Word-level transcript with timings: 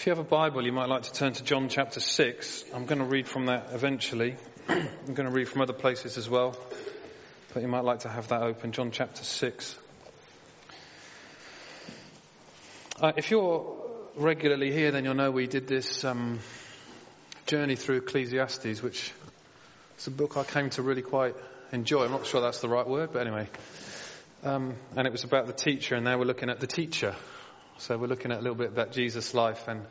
If 0.00 0.06
you 0.06 0.12
have 0.12 0.18
a 0.18 0.24
Bible, 0.24 0.64
you 0.64 0.72
might 0.72 0.88
like 0.88 1.02
to 1.02 1.12
turn 1.12 1.34
to 1.34 1.44
John 1.44 1.68
chapter 1.68 2.00
6. 2.00 2.64
I'm 2.74 2.86
going 2.86 3.00
to 3.00 3.04
read 3.04 3.28
from 3.28 3.44
that 3.46 3.66
eventually. 3.72 4.34
I'm 4.68 5.12
going 5.12 5.28
to 5.28 5.30
read 5.30 5.46
from 5.46 5.60
other 5.60 5.74
places 5.74 6.16
as 6.16 6.26
well, 6.26 6.56
but 7.52 7.60
you 7.60 7.68
might 7.68 7.84
like 7.84 7.98
to 8.00 8.08
have 8.08 8.28
that 8.28 8.40
open. 8.40 8.72
John 8.72 8.92
chapter 8.92 9.22
6. 9.22 9.78
Uh, 12.98 13.12
if 13.18 13.30
you're 13.30 13.76
regularly 14.16 14.72
here, 14.72 14.90
then 14.90 15.04
you'll 15.04 15.12
know 15.12 15.30
we 15.30 15.46
did 15.46 15.68
this 15.68 16.02
um, 16.02 16.38
journey 17.44 17.76
through 17.76 17.98
Ecclesiastes, 17.98 18.82
which 18.82 19.12
is 19.98 20.06
a 20.06 20.10
book 20.10 20.38
I 20.38 20.44
came 20.44 20.70
to 20.70 20.82
really 20.82 21.02
quite 21.02 21.34
enjoy. 21.72 22.06
I'm 22.06 22.12
not 22.12 22.24
sure 22.24 22.40
that's 22.40 22.62
the 22.62 22.70
right 22.70 22.88
word, 22.88 23.10
but 23.12 23.26
anyway. 23.26 23.48
Um, 24.44 24.76
and 24.96 25.06
it 25.06 25.12
was 25.12 25.24
about 25.24 25.46
the 25.46 25.52
teacher, 25.52 25.94
and 25.94 26.06
now 26.06 26.16
we're 26.16 26.24
looking 26.24 26.48
at 26.48 26.58
the 26.58 26.66
teacher. 26.66 27.14
So 27.80 27.96
we're 27.96 28.08
looking 28.08 28.30
at 28.30 28.36
a 28.36 28.42
little 28.42 28.58
bit 28.58 28.68
about 28.68 28.92
Jesus' 28.92 29.32
life 29.32 29.66
and 29.66 29.86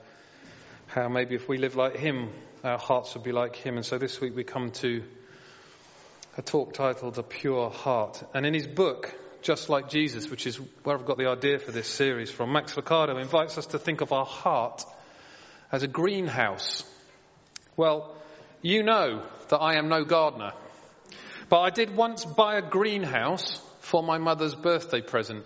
how 0.85 1.09
maybe 1.09 1.33
if 1.33 1.49
we 1.49 1.57
live 1.57 1.75
like 1.75 1.97
him, 1.97 2.29
our 2.63 2.77
hearts 2.77 3.15
would 3.15 3.23
be 3.23 3.31
like 3.31 3.55
him. 3.55 3.77
And 3.77 3.85
so 3.85 3.97
this 3.97 4.21
week 4.21 4.35
we 4.35 4.43
come 4.43 4.69
to 4.73 5.01
a 6.37 6.43
talk 6.43 6.75
titled 6.75 7.17
A 7.17 7.23
Pure 7.23 7.71
Heart. 7.71 8.23
And 8.35 8.45
in 8.45 8.53
his 8.53 8.67
book, 8.67 9.11
Just 9.41 9.69
Like 9.69 9.89
Jesus, 9.89 10.29
which 10.29 10.45
is 10.45 10.57
where 10.83 10.99
I've 10.99 11.07
got 11.07 11.17
the 11.17 11.29
idea 11.29 11.57
for 11.57 11.71
this 11.71 11.87
series 11.87 12.29
from, 12.29 12.53
Max 12.53 12.75
Lucado 12.75 13.19
invites 13.19 13.57
us 13.57 13.65
to 13.67 13.79
think 13.79 14.01
of 14.01 14.11
our 14.11 14.25
heart 14.25 14.85
as 15.71 15.81
a 15.81 15.87
greenhouse. 15.87 16.83
Well, 17.75 18.15
you 18.61 18.83
know 18.83 19.23
that 19.47 19.57
I 19.57 19.79
am 19.79 19.89
no 19.89 20.03
gardener, 20.03 20.51
but 21.49 21.61
I 21.61 21.71
did 21.71 21.95
once 21.95 22.23
buy 22.23 22.57
a 22.57 22.61
greenhouse 22.61 23.59
for 23.79 24.03
my 24.03 24.19
mother's 24.19 24.53
birthday 24.53 25.01
present. 25.01 25.43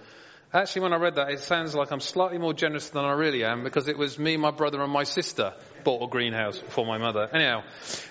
Actually, 0.55 0.83
when 0.83 0.93
I 0.93 0.97
read 0.97 1.15
that, 1.15 1.31
it 1.31 1.39
sounds 1.39 1.73
like 1.73 1.91
I'm 1.91 1.99
slightly 1.99 2.37
more 2.37 2.53
generous 2.53 2.89
than 2.89 3.03
I 3.03 3.13
really 3.13 3.43
am 3.43 3.63
because 3.63 3.87
it 3.87 3.97
was 3.97 4.19
me, 4.19 4.37
my 4.37 4.51
brother, 4.51 4.83
and 4.83 4.93
my 4.93 5.03
sister 5.03 5.53
bought 5.83 6.03
a 6.03 6.07
greenhouse 6.07 6.61
for 6.69 6.85
my 6.85 6.99
mother. 6.99 7.27
Anyhow, 7.33 7.63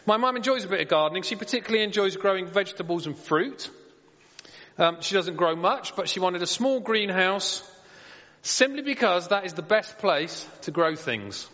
my 0.07 0.17
mum 0.17 0.35
enjoys 0.35 0.65
a 0.65 0.69
bit 0.69 0.81
of 0.81 0.89
gardening. 0.89 1.23
She 1.23 1.37
particularly 1.37 1.85
enjoys 1.85 2.17
growing 2.17 2.49
vegetables 2.49 3.07
and 3.07 3.17
fruit. 3.17 3.71
Um, 4.77 4.97
she 5.03 5.15
doesn't 5.15 5.37
grow 5.37 5.55
much, 5.55 5.95
but 5.95 6.09
she 6.09 6.19
wanted 6.19 6.43
a 6.43 6.47
small 6.49 6.81
greenhouse 6.81 7.63
simply 8.43 8.83
because 8.83 9.29
that 9.29 9.47
is 9.47 9.53
the 9.53 9.63
best 9.63 9.99
place 9.99 10.45
to 10.63 10.73
grow 10.73 10.97
things. 10.97 11.49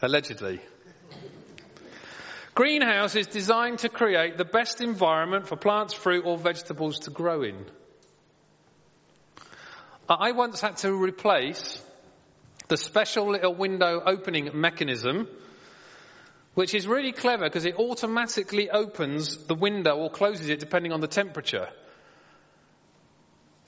Allegedly. 0.00 0.58
Greenhouse 2.54 3.14
is 3.14 3.26
designed 3.26 3.80
to 3.80 3.90
create 3.90 4.38
the 4.38 4.46
best 4.46 4.80
environment 4.80 5.46
for 5.46 5.56
plants, 5.56 5.92
fruit, 5.92 6.24
or 6.24 6.38
vegetables 6.38 7.00
to 7.00 7.10
grow 7.10 7.42
in. 7.42 7.66
I 10.08 10.32
once 10.32 10.60
had 10.60 10.76
to 10.78 10.92
replace 10.92 11.82
the 12.68 12.76
special 12.76 13.30
little 13.30 13.54
window 13.54 14.02
opening 14.04 14.50
mechanism, 14.54 15.28
which 16.54 16.74
is 16.74 16.86
really 16.86 17.12
clever 17.12 17.44
because 17.44 17.64
it 17.64 17.76
automatically 17.76 18.70
opens 18.70 19.36
the 19.46 19.54
window 19.54 19.96
or 19.96 20.10
closes 20.10 20.48
it 20.48 20.60
depending 20.60 20.92
on 20.92 21.00
the 21.00 21.08
temperature. 21.08 21.68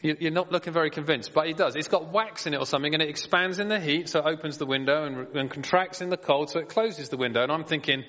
You're 0.01 0.31
not 0.31 0.53
looking 0.53 0.73
very 0.73 0.91
convinced, 0.91 1.35
but 1.35 1.49
it 1.49 1.57
does. 1.57 1.75
It's 1.75 1.89
got 1.89 2.13
wax 2.13 2.47
in 2.47 2.55
it 2.55 2.59
or 2.59 2.67
something 2.67 2.95
and 2.95 3.03
it 3.03 3.09
expands 3.09 3.59
in 3.59 3.69
the 3.69 3.81
heat 3.81 4.09
so 4.09 4.21
it 4.21 4.27
opens 4.27 4.57
the 4.57 4.67
window 4.67 5.05
and, 5.05 5.37
and 5.37 5.51
contracts 5.51 6.01
in 6.01 6.09
the 6.09 6.17
cold 6.17 6.51
so 6.51 6.61
it 6.61 6.69
closes 6.69 7.09
the 7.09 7.17
window. 7.17 7.43
And 7.43 7.51
I'm 7.51 7.65
thinking, 7.65 8.05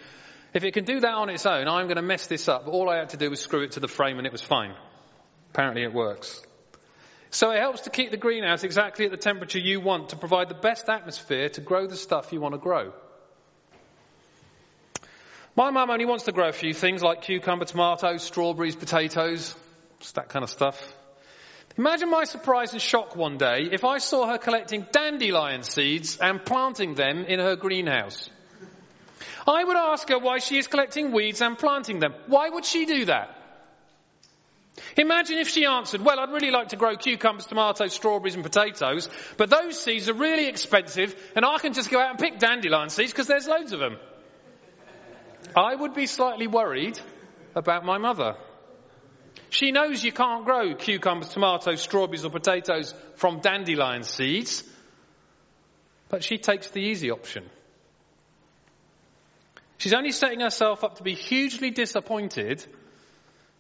if 0.54 0.64
it 0.64 0.74
can 0.74 0.84
do 0.86 1.00
that 1.00 1.14
on 1.14 1.30
its 1.30 1.48
own, 1.48 1.68
I'm 1.68 1.86
going 1.86 1.96
to 1.96 2.04
mess 2.04 2.28
this 2.28 2.48
up. 2.48 2.66
But 2.66 2.72
all 2.72 2.92
I 2.92 2.98
had 2.98 3.10
to 3.10 3.18
do 3.18 3.32
was 3.32 3.40
screw 3.40 3.64
it 3.64 3.72
to 3.72 3.80
the 3.80 3.88
frame 3.88 4.20
and 4.20 4.28
it 4.28 4.32
was 4.32 4.44
fine. 4.44 4.76
Apparently 5.50 5.82
it 5.82 5.92
works. 5.92 6.44
So 7.32 7.52
it 7.52 7.60
helps 7.60 7.82
to 7.82 7.90
keep 7.92 8.12
the 8.12 8.18
greenhouse 8.18 8.64
exactly 8.64 9.06
at 9.06 9.12
the 9.12 9.18
temperature 9.18 9.60
you 9.60 9.80
want 9.80 10.10
to 10.10 10.16
provide 10.16 10.50
the 10.50 10.56
best 10.56 10.90
atmosphere 10.90 11.50
to 11.50 11.62
grow 11.62 11.86
the 11.86 11.96
stuff 11.96 12.34
you 12.34 12.42
want 12.42 12.56
to 12.56 12.60
grow. 12.60 12.92
My 15.56 15.70
mum 15.72 15.90
only 15.90 16.06
wants 16.06 16.24
to 16.24 16.32
grow 16.32 16.48
a 16.48 16.54
few 16.54 16.74
things 16.74 17.04
like 17.04 17.22
cucumber, 17.22 17.66
tomatoes, 17.66 18.24
strawberries, 18.24 18.76
potatoes, 18.76 19.54
just 20.00 20.16
that 20.16 20.30
kind 20.30 20.44
of 20.44 20.50
stuff. 20.50 20.82
Imagine 21.78 22.10
my 22.10 22.24
surprise 22.24 22.74
and 22.74 22.82
shock 22.82 23.16
one 23.16 23.38
day 23.38 23.70
if 23.72 23.86
I 23.86 24.00
saw 24.00 24.28
her 24.28 24.38
collecting 24.38 24.86
dandelion 24.92 25.64
seeds 25.64 26.18
and 26.18 26.44
planting 26.44 26.96
them 26.96 27.26
in 27.26 27.40
her 27.40 27.56
greenhouse. 27.56 28.30
I 29.48 29.64
would 29.64 29.78
ask 29.78 30.10
her 30.10 30.20
why 30.20 30.40
she 30.40 30.58
is 30.58 30.68
collecting 30.68 31.12
weeds 31.12 31.42
and 31.42 31.58
planting 31.58 32.00
them. 32.00 32.14
Why 32.28 32.50
would 32.50 32.66
she 32.66 32.86
do 32.86 33.06
that? 33.06 33.39
Imagine 34.98 35.38
if 35.38 35.50
she 35.50 35.66
answered, 35.66 36.02
well, 36.02 36.20
I'd 36.20 36.32
really 36.32 36.52
like 36.52 36.70
to 36.70 36.76
grow 36.76 36.96
cucumbers, 36.96 37.46
tomatoes, 37.46 37.94
strawberries 37.94 38.36
and 38.36 38.44
potatoes, 38.44 39.10
but 39.38 39.50
those 39.50 39.80
seeds 39.80 40.10
are 40.10 40.14
really 40.14 40.48
expensive 40.48 41.16
and 41.36 41.46
I 41.46 41.58
can 41.58 41.74
just 41.74 41.90
go 41.90 42.00
out 42.00 42.12
and 42.12 42.20
pick 42.20 42.40
dandelion 42.40 42.90
seeds 42.90 43.12
because 43.12 43.28
there's 43.28 43.48
loads 43.48 43.72
of 43.72 43.80
them. 43.80 43.98
I 45.56 45.76
would 45.76 45.94
be 45.94 46.06
slightly 46.06 46.48
worried 46.48 47.00
about 47.56 47.86
my 47.86 47.98
mother. 47.98 48.36
She 49.50 49.72
knows 49.72 50.04
you 50.04 50.12
can't 50.12 50.46
grow 50.46 50.76
cucumbers, 50.76 51.30
tomatoes, 51.30 51.82
strawberries 51.82 52.24
or 52.24 52.30
potatoes 52.30 52.94
from 53.16 53.40
dandelion 53.40 54.04
seeds, 54.04 54.64
but 56.10 56.24
she 56.24 56.38
takes 56.38 56.70
the 56.70 56.82
easy 56.82 57.10
option. 57.10 57.46
She's 59.78 59.94
only 59.94 60.12
setting 60.12 60.42
herself 60.42 60.84
up 60.84 60.98
to 60.98 61.04
be 61.04 61.16
hugely 61.16 61.72
disappointed 61.72 62.66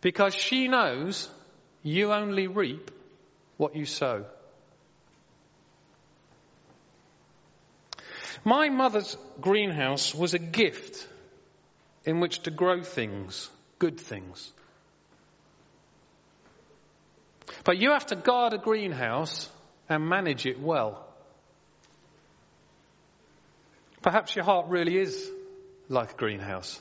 because 0.02 0.34
she 0.34 0.68
knows 0.68 1.30
you 1.84 2.12
only 2.14 2.48
reap 2.48 2.92
what 3.58 3.76
you 3.76 3.86
sow. 3.86 4.26
My 8.46 8.70
mother's 8.70 9.18
greenhouse 9.42 10.16
was 10.16 10.34
a 10.34 10.40
gift 10.40 11.08
in 12.06 12.22
which 12.22 12.44
to 12.44 12.52
grow 12.52 12.82
things, 12.82 13.50
good 13.80 14.00
things. 14.00 14.52
But 17.66 17.78
you 17.78 17.92
have 17.92 18.06
to 18.08 18.16
guard 18.16 18.54
a 18.54 18.58
greenhouse 18.58 19.50
and 19.90 20.08
manage 20.08 20.46
it 20.46 20.60
well. 20.60 21.06
Perhaps 24.02 24.36
your 24.36 24.46
heart 24.46 24.68
really 24.70 24.98
is 24.98 25.30
like 25.90 26.14
a 26.14 26.16
greenhouse. 26.16 26.80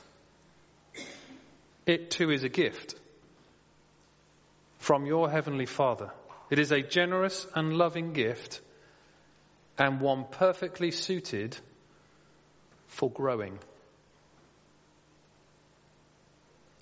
It 1.84 2.10
too 2.10 2.30
is 2.30 2.44
a 2.44 2.48
gift 2.48 2.94
from 4.88 5.04
your 5.04 5.30
Heavenly 5.30 5.66
Father. 5.66 6.10
It 6.48 6.58
is 6.58 6.72
a 6.72 6.80
generous 6.80 7.46
and 7.54 7.76
loving 7.76 8.14
gift 8.14 8.62
and 9.76 10.00
one 10.00 10.24
perfectly 10.30 10.92
suited 10.92 11.54
for 12.86 13.10
growing. 13.10 13.58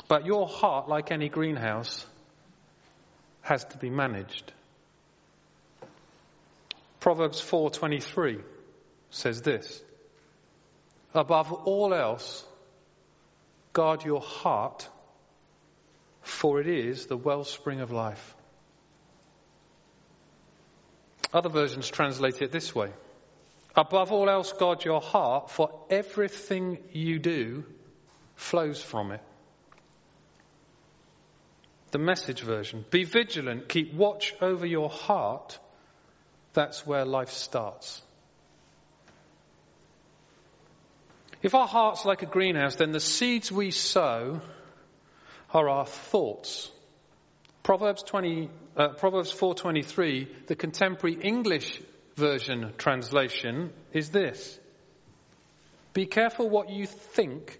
But 0.06 0.24
your 0.24 0.46
heart, 0.46 0.88
like 0.88 1.10
any 1.10 1.28
greenhouse, 1.28 2.06
has 3.40 3.64
to 3.64 3.76
be 3.76 3.90
managed. 3.90 4.52
Proverbs 7.00 7.40
4:23 7.40 8.40
says 9.10 9.42
this: 9.42 9.82
Above 11.12 11.52
all 11.52 11.92
else, 11.92 12.44
guard 13.72 14.04
your 14.04 14.20
heart 14.20 14.88
for 16.26 16.60
it 16.60 16.66
is 16.66 17.06
the 17.06 17.16
wellspring 17.16 17.80
of 17.80 17.92
life. 17.92 18.34
Other 21.32 21.48
versions 21.48 21.88
translate 21.88 22.42
it 22.42 22.52
this 22.52 22.74
way 22.74 22.90
Above 23.76 24.10
all 24.10 24.28
else, 24.28 24.52
guard 24.52 24.84
your 24.84 25.00
heart, 25.00 25.50
for 25.50 25.70
everything 25.90 26.78
you 26.92 27.18
do 27.18 27.64
flows 28.34 28.82
from 28.82 29.12
it. 29.12 29.20
The 31.92 31.98
message 31.98 32.40
version 32.40 32.84
Be 32.90 33.04
vigilant, 33.04 33.68
keep 33.68 33.94
watch 33.94 34.34
over 34.40 34.66
your 34.66 34.90
heart. 34.90 35.58
That's 36.54 36.86
where 36.86 37.04
life 37.04 37.30
starts. 37.30 38.02
If 41.42 41.54
our 41.54 41.68
heart's 41.68 42.04
like 42.04 42.22
a 42.22 42.26
greenhouse, 42.26 42.76
then 42.76 42.92
the 42.92 43.00
seeds 43.00 43.52
we 43.52 43.70
sow 43.70 44.40
are 45.56 45.70
our 45.70 45.86
thoughts. 45.86 46.70
Proverbs 47.62 48.02
20, 48.02 48.50
uh, 48.76 48.88
Proverbs 48.90 49.32
4:23, 49.32 50.28
the 50.46 50.54
contemporary 50.54 51.16
English 51.20 51.80
version 52.14 52.74
translation 52.76 53.72
is 53.92 54.10
this: 54.10 54.60
Be 55.94 56.04
careful 56.04 56.50
what 56.50 56.68
you 56.68 56.86
think, 56.86 57.58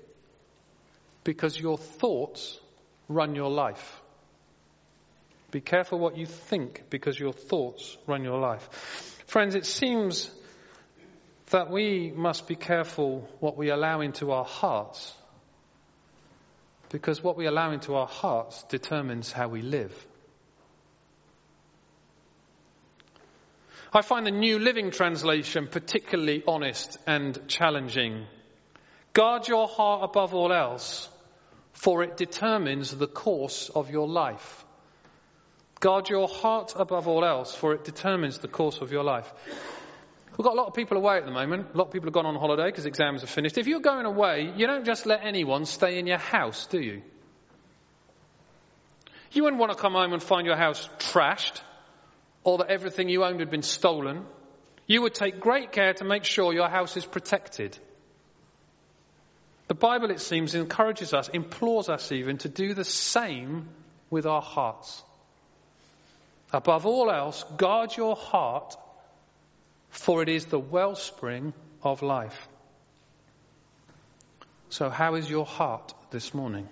because 1.25 1.59
your 1.59 1.79
thoughts 1.79 2.61
run 3.09 3.35
your 3.35 3.51
life. 3.51 4.03
Be 5.51 5.63
careful 5.63 5.99
what 5.99 6.19
you 6.19 6.27
think, 6.27 6.85
because 6.91 7.19
your 7.19 7.33
thoughts 7.33 7.97
run 8.07 8.25
your 8.25 8.39
life. 8.39 8.69
Friends, 9.27 9.55
it 9.55 9.65
seems 9.65 10.31
that 11.47 11.71
we 11.71 12.13
must 12.15 12.47
be 12.47 12.57
careful 12.57 13.27
what 13.41 13.57
we 13.57 13.71
allow 13.71 14.03
into 14.03 14.33
our 14.33 14.45
hearts 14.45 15.15
because 16.97 17.23
what 17.23 17.37
we 17.37 17.45
allow 17.45 17.73
into 17.73 17.95
our 17.95 18.07
hearts 18.07 18.63
determines 18.71 19.31
how 19.31 19.49
we 19.49 19.61
live. 19.61 19.95
I 23.93 24.01
find 24.01 24.25
the 24.27 24.31
New 24.31 24.59
Living 24.59 24.91
Translation 24.91 25.69
particularly 25.71 26.43
honest 26.49 26.97
and 27.07 27.39
challenging. 27.49 28.25
Guard 29.13 29.47
your 29.47 29.69
heart 29.69 30.05
above 30.05 30.33
all 30.33 30.55
else, 30.55 31.11
for 31.75 32.03
it 32.03 32.17
determines 32.17 32.97
the 32.97 33.07
course 33.07 33.69
of 33.69 33.91
your 33.91 34.09
life. 34.09 34.65
Guard 35.81 36.09
your 36.09 36.29
heart 36.29 36.73
above 36.77 37.09
all 37.09 37.27
else, 37.27 37.55
for 37.55 37.75
it 37.75 37.85
determines 37.85 38.39
the 38.39 38.49
course 38.49 38.79
of 38.79 38.91
your 38.91 39.05
life. 39.05 39.31
We've 40.37 40.45
got 40.45 40.53
a 40.53 40.57
lot 40.57 40.67
of 40.67 40.75
people 40.75 40.99
away 40.99 41.17
at 41.17 41.25
the 41.25 41.31
moment. 41.31 41.69
A 41.73 41.79
lot 41.79 41.87
of 41.87 41.93
people 41.93 42.09
have 42.09 42.15
gone 42.15 42.27
on 42.27 42.35
holiday 42.35 42.67
because 42.67 42.85
exams 42.85 43.23
are 43.23 43.27
finished. 43.27 43.57
If 43.57 43.67
you're 43.67 43.81
going 43.81 44.05
away, 44.05 44.53
you 44.55 44.67
don't 44.67 44.85
just 44.85 45.07
let 45.07 45.25
anyone 45.25 45.65
stay 45.65 45.99
in 45.99 46.07
your 46.07 46.19
house, 46.19 46.67
do 46.67 46.79
you? 46.79 47.03
You 49.33 49.45
wouldn't 49.45 49.61
want 49.61 49.73
to 49.73 49.79
come 49.79 49.95
home 49.95 50.13
and 50.13 50.23
find 50.23 50.47
your 50.47 50.57
house 50.57 50.89
trashed 50.99 51.61
or 52.45 52.59
that 52.59 52.69
everything 52.69 53.09
you 53.09 53.25
owned 53.25 53.41
had 53.41 53.51
been 53.51 53.63
stolen. 53.63 54.27
You 54.87 55.03
would 55.03 55.15
take 55.15 55.41
great 55.41 55.73
care 55.73 55.95
to 55.95 56.05
make 56.05 56.25
sure 56.25 56.53
your 56.53 56.69
house 56.69 56.97
is 56.97 57.07
protected. 57.07 57.77
The 59.69 59.75
Bible, 59.75 60.11
it 60.11 60.21
seems, 60.21 60.55
encourages 60.55 61.13
us, 61.13 61.29
implores 61.29 61.89
us 61.89 62.13
even 62.13 62.39
to 62.39 62.49
do 62.49 62.75
the 62.75 62.85
same 62.85 63.69
with 64.11 64.27
our 64.27 64.43
hearts. 64.43 65.03
Above 66.53 66.87
all 66.87 67.11
else, 67.11 67.45
guard 67.57 67.97
your 67.97 68.15
heart, 68.15 68.77
for 69.91 70.23
it 70.23 70.29
is 70.29 70.47
the 70.47 70.59
wellspring 70.59 71.53
of 71.83 72.03
life. 72.03 72.49
So, 74.69 74.91
how 74.91 75.15
is 75.15 75.31
your 75.31 75.47
heart 75.47 75.95
this 76.11 76.35
morning? 76.35 76.69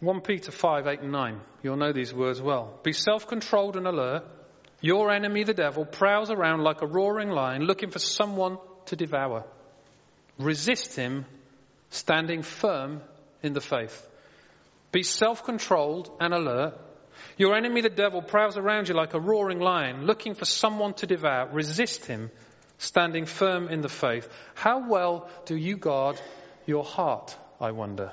1 0.00 0.20
Peter 0.20 0.52
5, 0.52 0.86
8 0.86 1.00
and 1.00 1.12
9. 1.12 1.40
You'll 1.62 1.76
know 1.76 1.92
these 1.92 2.12
words 2.12 2.40
well. 2.40 2.78
Be 2.82 2.92
self-controlled 2.92 3.76
and 3.76 3.86
alert. 3.86 4.24
Your 4.82 5.10
enemy, 5.10 5.44
the 5.44 5.54
devil, 5.54 5.86
prowls 5.86 6.30
around 6.30 6.62
like 6.62 6.82
a 6.82 6.86
roaring 6.86 7.30
lion 7.30 7.62
looking 7.62 7.90
for 7.90 7.98
someone 7.98 8.58
to 8.86 8.96
devour. 8.96 9.44
Resist 10.38 10.94
him, 10.96 11.24
standing 11.88 12.42
firm 12.42 13.00
in 13.42 13.54
the 13.54 13.60
faith. 13.62 14.06
Be 14.92 15.02
self-controlled 15.02 16.10
and 16.20 16.34
alert. 16.34 16.74
Your 17.36 17.54
enemy, 17.54 17.80
the 17.80 17.88
devil, 17.88 18.22
prowls 18.22 18.56
around 18.56 18.88
you 18.88 18.94
like 18.94 19.14
a 19.14 19.20
roaring 19.20 19.60
lion 19.60 20.06
looking 20.06 20.34
for 20.34 20.44
someone 20.44 20.94
to 20.94 21.06
devour. 21.06 21.48
Resist 21.52 22.06
him, 22.06 22.30
standing 22.78 23.26
firm 23.26 23.68
in 23.68 23.80
the 23.80 23.88
faith. 23.88 24.28
How 24.54 24.88
well 24.88 25.28
do 25.44 25.56
you 25.56 25.76
guard 25.76 26.20
your 26.66 26.84
heart, 26.84 27.36
I 27.60 27.72
wonder? 27.72 28.12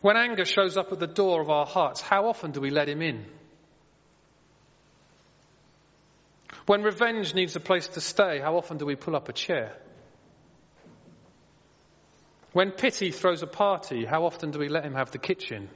When 0.00 0.16
anger 0.16 0.44
shows 0.44 0.76
up 0.76 0.92
at 0.92 1.00
the 1.00 1.06
door 1.06 1.40
of 1.40 1.48
our 1.48 1.64
hearts, 1.64 2.00
how 2.02 2.28
often 2.28 2.50
do 2.50 2.60
we 2.60 2.70
let 2.70 2.88
him 2.88 3.00
in? 3.00 3.24
When 6.66 6.82
revenge 6.82 7.34
needs 7.34 7.56
a 7.56 7.60
place 7.60 7.88
to 7.88 8.00
stay, 8.00 8.38
how 8.38 8.56
often 8.56 8.78
do 8.78 8.86
we 8.86 8.96
pull 8.96 9.16
up 9.16 9.28
a 9.28 9.32
chair? 9.32 9.76
When 12.54 12.70
pity 12.70 13.10
throws 13.10 13.42
a 13.42 13.48
party, 13.48 14.04
how 14.04 14.26
often 14.26 14.52
do 14.52 14.60
we 14.60 14.68
let 14.68 14.84
him 14.84 14.94
have 14.94 15.10
the 15.10 15.18
kitchen? 15.18 15.68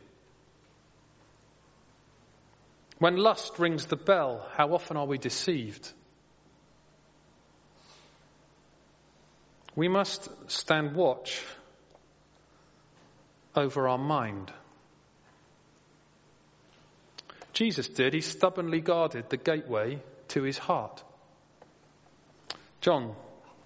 When 3.00 3.16
lust 3.16 3.58
rings 3.58 3.86
the 3.86 3.96
bell, 3.96 4.48
how 4.52 4.72
often 4.72 4.96
are 4.96 5.06
we 5.06 5.18
deceived? 5.18 5.92
We 9.74 9.88
must 9.88 10.28
stand 10.48 10.94
watch 10.94 11.42
over 13.56 13.88
our 13.88 13.98
mind. 13.98 14.52
Jesus 17.54 17.88
did. 17.88 18.14
He 18.14 18.20
stubbornly 18.20 18.80
guarded 18.80 19.30
the 19.30 19.36
gateway 19.36 20.00
to 20.28 20.44
his 20.44 20.58
heart. 20.58 21.02
John 22.80 23.16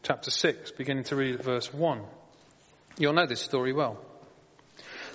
chapter 0.03 0.31
6, 0.31 0.71
beginning 0.73 1.05
to 1.05 1.17
read 1.17 1.35
at 1.35 1.45
verse 1.45 1.75
1. 1.75 2.01
You'll 2.99 3.15
know 3.15 3.27
this 3.27 3.41
story 3.41 3.73
well. 3.73 3.99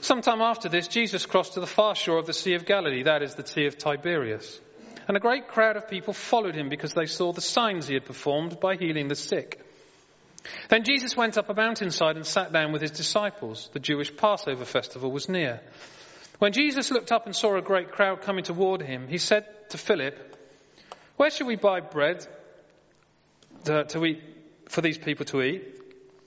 Sometime 0.01 0.41
after 0.41 0.69
this, 0.69 0.87
Jesus 0.87 1.25
crossed 1.25 1.53
to 1.53 1.59
the 1.59 1.67
far 1.67 1.95
shore 1.95 2.19
of 2.19 2.25
the 2.27 2.33
Sea 2.33 2.53
of 2.53 2.65
Galilee, 2.65 3.03
that 3.03 3.23
is 3.23 3.35
the 3.35 3.45
Sea 3.45 3.65
of 3.65 3.77
Tiberias. 3.77 4.59
And 5.07 5.15
a 5.15 5.21
great 5.21 5.47
crowd 5.47 5.77
of 5.77 5.87
people 5.87 6.13
followed 6.13 6.55
him 6.55 6.69
because 6.69 6.93
they 6.93 7.05
saw 7.05 7.31
the 7.31 7.41
signs 7.41 7.87
he 7.87 7.93
had 7.93 8.05
performed 8.05 8.59
by 8.59 8.75
healing 8.75 9.07
the 9.07 9.15
sick. 9.15 9.63
Then 10.69 10.83
Jesus 10.83 11.15
went 11.15 11.37
up 11.37 11.49
a 11.49 11.53
mountainside 11.53 12.15
and 12.15 12.25
sat 12.25 12.51
down 12.51 12.71
with 12.71 12.81
his 12.81 12.91
disciples. 12.91 13.69
The 13.73 13.79
Jewish 13.79 14.15
Passover 14.15 14.65
festival 14.65 15.11
was 15.11 15.29
near. 15.29 15.61
When 16.39 16.51
Jesus 16.51 16.91
looked 16.91 17.11
up 17.11 17.25
and 17.25 17.35
saw 17.35 17.57
a 17.57 17.61
great 17.61 17.91
crowd 17.91 18.21
coming 18.21 18.43
toward 18.43 18.81
him, 18.81 19.07
he 19.07 19.17
said 19.17 19.45
to 19.69 19.77
Philip, 19.77 20.15
Where 21.15 21.29
should 21.29 21.47
we 21.47 21.55
buy 21.55 21.79
bread 21.79 22.25
to, 23.65 23.85
to 23.85 24.05
eat 24.05 24.21
for 24.69 24.81
these 24.81 24.97
people 24.97 25.25
to 25.27 25.41
eat? 25.41 25.76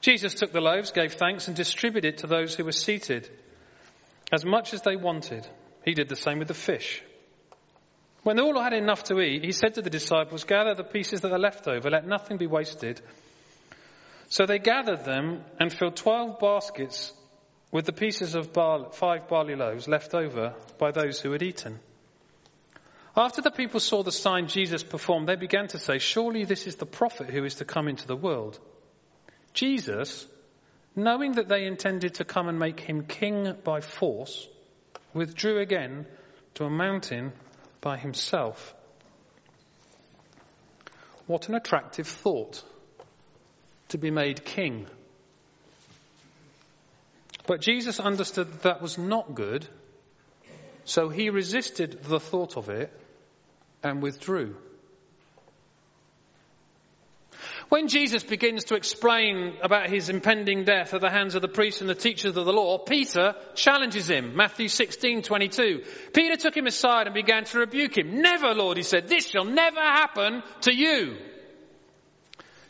Jesus 0.00 0.34
took 0.34 0.52
the 0.52 0.60
loaves, 0.60 0.92
gave 0.92 1.14
thanks, 1.14 1.48
and 1.48 1.56
distributed 1.56 2.18
to 2.18 2.26
those 2.26 2.54
who 2.54 2.64
were 2.64 2.72
seated 2.72 3.28
as 4.32 4.44
much 4.44 4.72
as 4.72 4.82
they 4.82 4.96
wanted. 4.96 5.46
He 5.84 5.94
did 5.94 6.08
the 6.08 6.16
same 6.16 6.38
with 6.38 6.48
the 6.48 6.54
fish. 6.54 7.02
When 8.22 8.36
they 8.36 8.42
all 8.42 8.60
had 8.60 8.72
enough 8.72 9.04
to 9.04 9.20
eat, 9.20 9.44
he 9.44 9.52
said 9.52 9.74
to 9.74 9.82
the 9.82 9.90
disciples, 9.90 10.44
Gather 10.44 10.74
the 10.74 10.84
pieces 10.84 11.22
that 11.22 11.32
are 11.32 11.38
left 11.38 11.66
over, 11.66 11.90
let 11.90 12.06
nothing 12.06 12.36
be 12.36 12.46
wasted. 12.46 13.00
So 14.28 14.46
they 14.46 14.58
gathered 14.58 15.04
them 15.04 15.42
and 15.58 15.72
filled 15.72 15.96
twelve 15.96 16.38
baskets 16.38 17.12
with 17.72 17.86
the 17.86 17.92
pieces 17.92 18.34
of 18.34 18.52
five 18.92 19.28
barley 19.28 19.54
loaves 19.54 19.88
left 19.88 20.14
over 20.14 20.54
by 20.78 20.90
those 20.90 21.20
who 21.20 21.32
had 21.32 21.42
eaten. 21.42 21.78
After 23.16 23.42
the 23.42 23.50
people 23.50 23.80
saw 23.80 24.02
the 24.02 24.12
sign 24.12 24.48
Jesus 24.48 24.84
performed, 24.84 25.28
they 25.28 25.36
began 25.36 25.68
to 25.68 25.78
say, 25.78 25.98
Surely 25.98 26.44
this 26.44 26.66
is 26.66 26.76
the 26.76 26.86
prophet 26.86 27.30
who 27.30 27.44
is 27.44 27.56
to 27.56 27.64
come 27.64 27.88
into 27.88 28.06
the 28.06 28.16
world. 28.16 28.58
Jesus, 29.52 30.26
knowing 30.94 31.32
that 31.32 31.48
they 31.48 31.66
intended 31.66 32.14
to 32.14 32.24
come 32.24 32.48
and 32.48 32.58
make 32.58 32.80
him 32.80 33.04
king 33.04 33.54
by 33.64 33.80
force, 33.80 34.48
withdrew 35.14 35.58
again 35.58 36.06
to 36.54 36.64
a 36.64 36.70
mountain 36.70 37.32
by 37.80 37.96
himself. 37.96 38.74
What 41.26 41.48
an 41.48 41.54
attractive 41.54 42.06
thought 42.06 42.62
to 43.88 43.98
be 43.98 44.10
made 44.10 44.44
king. 44.44 44.86
But 47.46 47.60
Jesus 47.60 47.98
understood 47.98 48.52
that, 48.52 48.62
that 48.62 48.82
was 48.82 48.98
not 48.98 49.34
good, 49.34 49.66
so 50.84 51.08
he 51.08 51.30
resisted 51.30 52.02
the 52.04 52.20
thought 52.20 52.56
of 52.56 52.68
it 52.68 52.92
and 53.82 54.02
withdrew. 54.02 54.56
When 57.70 57.86
Jesus 57.86 58.24
begins 58.24 58.64
to 58.64 58.74
explain 58.74 59.54
about 59.62 59.90
his 59.90 60.08
impending 60.08 60.64
death 60.64 60.92
at 60.92 61.00
the 61.00 61.08
hands 61.08 61.36
of 61.36 61.42
the 61.42 61.46
priests 61.46 61.80
and 61.80 61.88
the 61.88 61.94
teachers 61.94 62.36
of 62.36 62.44
the 62.44 62.52
law, 62.52 62.78
Peter 62.78 63.36
challenges 63.54 64.10
him. 64.10 64.34
Matthew 64.34 64.66
16, 64.66 65.22
22. 65.22 65.84
Peter 66.12 66.34
took 66.34 66.56
him 66.56 66.66
aside 66.66 67.06
and 67.06 67.14
began 67.14 67.44
to 67.44 67.60
rebuke 67.60 67.96
him. 67.96 68.22
Never, 68.22 68.54
Lord, 68.54 68.76
he 68.76 68.82
said, 68.82 69.06
this 69.06 69.28
shall 69.28 69.44
never 69.44 69.78
happen 69.78 70.42
to 70.62 70.74
you. 70.74 71.16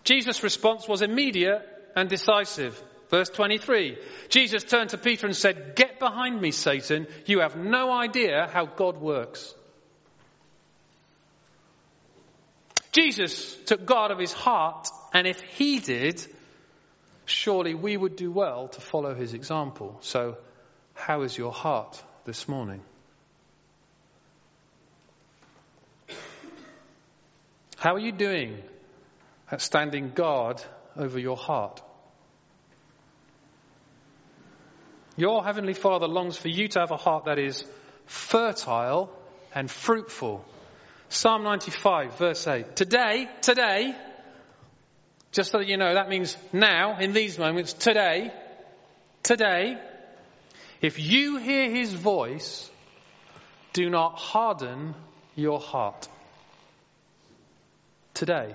Jesus' 0.05 0.43
response 0.43 0.87
was 0.87 1.01
immediate 1.01 1.63
and 1.97 2.11
decisive. 2.11 2.81
Verse 3.09 3.31
23. 3.31 3.97
Jesus 4.29 4.65
turned 4.65 4.91
to 4.91 4.99
Peter 4.99 5.27
and 5.27 5.35
said, 5.35 5.77
Get 5.77 5.99
behind 5.99 6.39
me, 6.39 6.51
Satan. 6.51 7.07
You 7.25 7.41
have 7.41 7.57
no 7.57 7.91
idea 7.91 8.51
how 8.53 8.67
God 8.67 9.01
works. 9.01 9.55
Jesus 12.93 13.57
took 13.67 13.87
God 13.87 14.11
of 14.11 14.19
his 14.19 14.33
heart, 14.33 14.89
and 15.15 15.27
if 15.27 15.41
he 15.41 15.79
did, 15.79 16.25
surely 17.25 17.75
we 17.75 17.97
would 17.97 18.17
do 18.17 18.31
well 18.33 18.69
to 18.69 18.81
follow 18.81 19.15
his 19.15 19.35
example. 19.35 19.99
So, 20.01 20.37
how 20.95 21.23
is 21.23 21.37
your 21.37 21.53
heart 21.53 22.03
this 22.25 22.49
morning? 22.49 22.83
How 27.77 27.95
are 27.95 28.01
you 28.01 28.13
doing 28.13 28.63
at 29.51 29.63
standing 29.63 30.11
guard 30.11 30.63
over 30.97 31.19
your 31.19 31.37
heart? 31.37 31.81
Your 35.17 35.45
heavenly 35.45 35.75
Father 35.75 36.07
longs 36.07 36.37
for 36.37 36.49
you 36.49 36.69
to 36.69 36.81
have 36.81 36.91
a 36.91 36.97
heart 36.97 37.25
that 37.25 37.39
is 37.39 37.65
fertile 38.07 39.11
and 39.55 39.71
fruitful. 39.71 40.45
Psalm 41.11 41.43
95 41.43 42.19
verse 42.19 42.47
8. 42.47 42.77
Today, 42.77 43.29
today, 43.43 43.97
just 45.33 45.51
so 45.51 45.59
that 45.59 45.67
you 45.67 45.77
know, 45.77 45.95
that 45.95 46.09
means 46.09 46.37
now, 46.53 46.99
in 46.99 47.13
these 47.13 47.37
moments, 47.37 47.73
today, 47.73 48.33
today, 49.25 49.77
if 50.81 51.01
you 51.01 51.37
hear 51.37 51.69
his 51.69 51.93
voice, 51.93 52.71
do 53.73 53.91
not 53.91 54.19
harden 54.19 54.95
your 55.35 55.59
heart. 55.59 56.09
Today, 58.15 58.55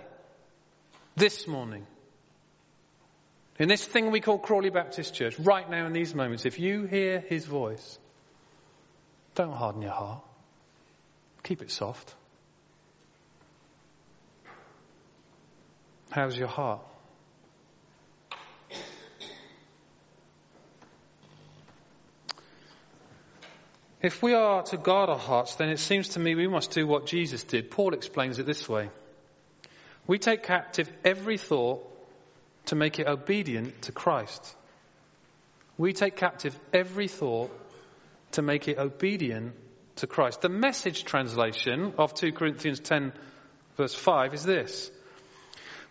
this 1.18 1.48
morning, 1.48 1.86
in 3.60 3.68
this 3.68 3.84
thing 3.84 4.12
we 4.12 4.22
call 4.22 4.38
Crawley 4.38 4.70
Baptist 4.70 5.14
Church, 5.14 5.38
right 5.40 5.70
now 5.70 5.88
in 5.88 5.94
these 5.94 6.16
moments, 6.16 6.46
if 6.46 6.58
you 6.58 6.86
hear 6.86 7.20
his 7.20 7.46
voice, 7.46 8.00
don't 9.34 9.54
harden 9.54 9.82
your 9.82 9.92
heart. 9.92 10.24
Keep 11.44 11.62
it 11.62 11.72
soft. 11.72 12.16
How's 16.10 16.38
your 16.38 16.48
heart? 16.48 16.82
If 24.02 24.22
we 24.22 24.36
are 24.36 24.62
to 24.62 24.78
guard 24.78 25.10
our 25.10 25.18
hearts, 25.18 25.56
then 25.56 25.70
it 25.70 25.80
seems 25.80 26.10
to 26.10 26.20
me 26.20 26.36
we 26.36 26.48
must 26.48 26.70
do 26.72 26.86
what 26.86 27.08
Jesus 27.08 27.44
did. 27.44 27.72
Paul 27.72 27.96
explains 27.96 28.38
it 28.38 28.46
this 28.46 28.70
way. 28.70 28.90
We 30.06 30.20
take 30.20 30.44
captive 30.44 30.92
every 31.04 31.40
thought 31.40 31.84
to 32.68 32.76
make 32.76 33.00
it 33.00 33.08
obedient 33.08 33.82
to 33.84 33.92
Christ. 33.92 34.56
We 35.78 35.94
take 35.94 36.16
captive 36.16 36.56
every 36.72 37.08
thought 37.08 37.52
to 38.34 38.44
make 38.44 38.68
it 38.68 38.78
obedient 38.78 39.56
to 39.98 40.08
Christ. 40.08 40.42
The 40.42 40.50
message 40.50 41.04
translation 41.04 41.94
of 41.98 42.14
2 42.14 42.32
Corinthians 42.34 42.80
10 42.82 43.12
verse 43.76 43.96
5 43.96 44.34
is 44.36 44.44
this. 44.44 44.92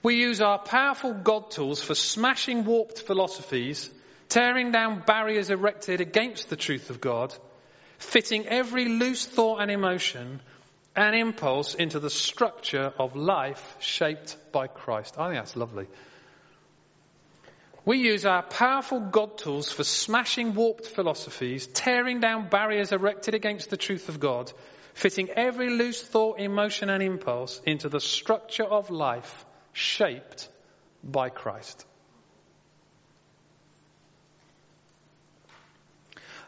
We 0.04 0.16
use 0.16 0.42
our 0.42 0.58
powerful 0.58 1.14
God 1.14 1.50
tools 1.50 1.80
for 1.82 1.94
smashing 1.94 2.66
warped 2.66 3.00
philosophies, 3.00 3.90
tearing 4.28 4.70
down 4.70 5.02
barriers 5.06 5.48
erected 5.48 6.02
against 6.02 6.50
the 6.50 6.56
truth 6.56 6.90
of 6.90 7.00
God, 7.00 7.34
fitting 7.96 8.46
every 8.46 8.84
loose 8.84 9.24
thought 9.24 9.62
and 9.62 9.70
emotion 9.70 10.42
and 10.94 11.16
impulse 11.16 11.74
into 11.74 12.00
the 12.00 12.10
structure 12.10 12.92
of 12.98 13.16
life 13.16 13.78
shaped 13.80 14.36
by 14.52 14.66
Christ. 14.66 15.14
I 15.18 15.28
think 15.28 15.40
that's 15.40 15.56
lovely. 15.56 15.86
We 17.86 17.96
use 17.96 18.26
our 18.26 18.42
powerful 18.42 19.00
God 19.00 19.38
tools 19.38 19.72
for 19.72 19.84
smashing 19.84 20.52
warped 20.52 20.86
philosophies, 20.86 21.66
tearing 21.66 22.20
down 22.20 22.50
barriers 22.50 22.92
erected 22.92 23.34
against 23.34 23.70
the 23.70 23.78
truth 23.78 24.10
of 24.10 24.20
God, 24.20 24.52
fitting 24.92 25.30
every 25.30 25.70
loose 25.70 26.02
thought, 26.02 26.38
emotion 26.38 26.90
and 26.90 27.02
impulse 27.02 27.58
into 27.64 27.88
the 27.88 28.00
structure 28.00 28.64
of 28.64 28.90
life 28.90 29.46
shaped 29.74 30.48
by 31.02 31.28
Christ. 31.28 31.84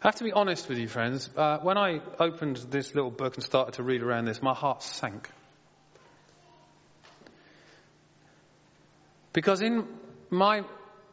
I 0.02 0.08
have 0.08 0.14
to 0.16 0.24
be 0.24 0.32
honest 0.32 0.68
with 0.68 0.78
you, 0.78 0.88
friends. 0.88 1.28
Uh, 1.36 1.58
when 1.58 1.76
I 1.76 2.00
opened 2.20 2.56
this 2.70 2.94
little 2.94 3.10
book 3.10 3.34
and 3.34 3.42
started 3.42 3.74
to 3.74 3.82
read 3.82 4.02
around 4.02 4.26
this, 4.26 4.40
my 4.40 4.54
heart 4.54 4.82
sank. 4.82 5.28
Because 9.32 9.60
in 9.60 9.86
my 10.30 10.62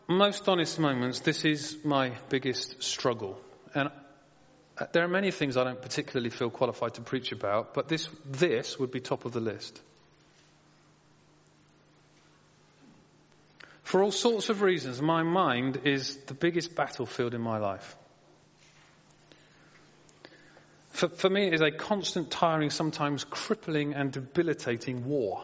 most 0.08 0.48
honest 0.48 0.79
moments, 0.79 1.22
this 1.22 1.43
is 1.43 1.77
my 1.84 2.12
biggest 2.29 2.84
struggle. 2.84 3.39
And 3.74 3.89
uh, 4.77 4.86
there 4.91 5.03
are 5.03 5.10
many 5.10 5.32
things 5.32 5.58
I 5.58 5.63
don't 5.63 5.82
particularly 5.82 6.29
feel 6.29 6.50
qualified 6.50 6.93
to 6.96 7.01
preach 7.01 7.32
about, 7.32 7.74
but 7.74 7.88
this, 7.88 8.08
this 8.25 8.77
would 8.77 8.91
be 8.91 9.00
top 9.00 9.25
of 9.25 9.32
the 9.32 9.39
list. 9.39 9.82
For 13.84 14.02
all 14.02 14.12
sorts 14.12 14.50
of 14.50 14.62
reasons, 14.62 15.02
my 15.02 15.24
mind 15.24 15.82
is 15.84 16.16
the 16.25 16.34
biggest 16.34 16.75
battlefield 16.75 17.34
in 17.34 17.42
my 17.42 17.58
life. 17.60 17.96
For, 20.90 21.10
for 21.10 21.30
me, 21.30 21.48
it 21.48 21.54
is 21.54 21.62
a 21.62 21.72
constant, 21.72 22.32
tiring, 22.32 22.70
sometimes 22.70 23.24
crippling 23.24 23.94
and 23.94 24.12
debilitating 24.12 25.06
war. 25.06 25.44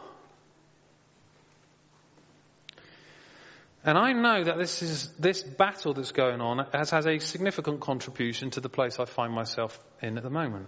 And 3.84 3.98
I 3.98 4.14
know 4.14 4.44
that 4.44 4.58
this 4.58 4.82
is, 4.82 5.08
this 5.18 5.42
battle 5.42 5.94
that's 5.94 6.12
going 6.12 6.42
on 6.42 6.66
has, 6.74 6.92
has 6.92 7.08
a 7.08 7.20
significant 7.20 7.80
contribution 7.80 8.52
to 8.52 8.62
the 8.62 8.70
place 8.70 9.00
I 9.00 9.06
find 9.06 9.34
myself 9.34 9.80
in 10.02 10.18
at 10.18 10.24
the 10.24 10.30
moment. 10.30 10.68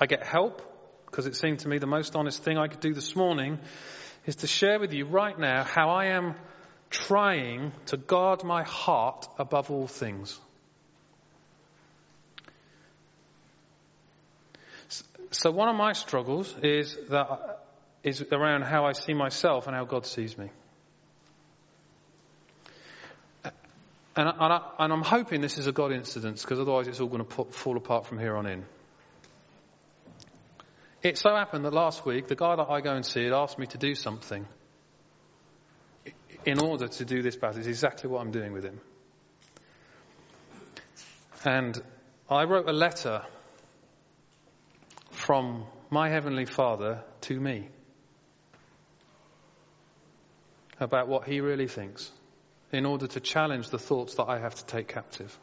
I 0.00 0.06
get 0.06 0.24
help 0.24 0.62
because 1.06 1.26
it 1.26 1.36
seemed 1.36 1.60
to 1.60 1.68
me 1.68 1.78
the 1.78 1.86
most 1.86 2.16
honest 2.16 2.42
thing 2.42 2.56
I 2.56 2.68
could 2.68 2.80
do 2.80 2.94
this 2.94 3.14
morning 3.14 3.58
is 4.26 4.36
to 4.36 4.46
share 4.46 4.80
with 4.80 4.92
you 4.92 5.04
right 5.06 5.38
now 5.38 5.64
how 5.64 5.90
I 5.90 6.06
am 6.06 6.34
trying 6.90 7.72
to 7.86 7.96
guard 7.96 8.44
my 8.44 8.62
heart 8.62 9.26
above 9.38 9.70
all 9.70 9.86
things. 9.86 10.38
So 15.30 15.50
one 15.50 15.68
of 15.68 15.76
my 15.76 15.92
struggles 15.92 16.54
is 16.62 16.96
that 17.10 17.64
is 18.04 18.22
around 18.30 18.62
how 18.62 18.84
I 18.84 18.92
see 18.92 19.14
myself 19.14 19.66
and 19.66 19.74
how 19.74 19.84
God 19.84 20.06
sees 20.06 20.36
me. 20.36 20.50
And, 24.16 24.28
I, 24.28 24.70
am 24.78 25.02
hoping 25.02 25.40
this 25.40 25.58
is 25.58 25.66
a 25.66 25.72
God 25.72 25.90
incident 25.90 26.40
because 26.40 26.60
otherwise 26.60 26.86
it's 26.86 27.00
all 27.00 27.08
going 27.08 27.24
to 27.24 27.44
fall 27.44 27.76
apart 27.76 28.06
from 28.06 28.20
here 28.20 28.36
on 28.36 28.46
in. 28.46 28.64
It 31.02 31.18
so 31.18 31.34
happened 31.34 31.64
that 31.64 31.72
last 31.72 32.06
week 32.06 32.28
the 32.28 32.36
guy 32.36 32.54
that 32.54 32.70
I 32.70 32.80
go 32.80 32.94
and 32.94 33.04
see 33.04 33.24
had 33.24 33.32
asked 33.32 33.58
me 33.58 33.66
to 33.66 33.78
do 33.78 33.96
something 33.96 34.46
in 36.44 36.60
order 36.60 36.88
to 36.88 37.04
do 37.04 37.22
this 37.22 37.36
battle. 37.36 37.58
It's 37.58 37.68
exactly 37.68 38.10
what 38.10 38.20
I'm 38.20 38.30
doing 38.30 38.52
with 38.52 38.64
him. 38.64 38.80
And 41.44 41.80
I 42.28 42.44
wrote 42.44 42.68
a 42.68 42.72
letter 42.72 43.22
from 45.10 45.64
my 45.90 46.08
Heavenly 46.08 46.46
Father 46.46 47.02
to 47.22 47.38
me 47.38 47.68
about 50.80 51.08
what 51.08 51.26
He 51.26 51.40
really 51.40 51.68
thinks 51.68 52.10
in 52.72 52.86
order 52.86 53.06
to 53.06 53.20
challenge 53.20 53.70
the 53.70 53.78
thoughts 53.78 54.14
that 54.16 54.24
I 54.24 54.38
have 54.38 54.54
to 54.54 54.66
take 54.66 54.88
captive. 54.88 55.38